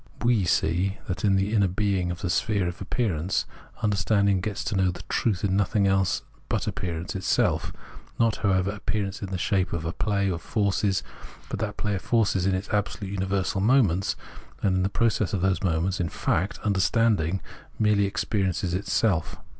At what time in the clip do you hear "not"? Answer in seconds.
8.19-8.37